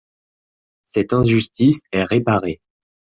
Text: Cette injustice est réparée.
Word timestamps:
Cette 0.83 1.13
injustice 1.13 1.81
est 1.91 2.03
réparée. 2.03 2.59